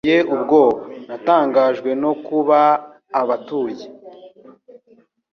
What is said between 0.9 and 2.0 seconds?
Natangajwe